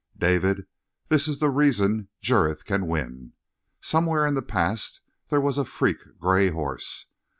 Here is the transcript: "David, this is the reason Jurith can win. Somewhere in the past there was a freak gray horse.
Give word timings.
"David, 0.17 0.65
this 1.09 1.27
is 1.27 1.37
the 1.37 1.51
reason 1.51 2.07
Jurith 2.23 2.65
can 2.65 2.87
win. 2.87 3.33
Somewhere 3.81 4.25
in 4.25 4.33
the 4.33 4.41
past 4.41 4.99
there 5.29 5.39
was 5.39 5.59
a 5.59 5.63
freak 5.63 6.17
gray 6.17 6.49
horse. 6.49 7.05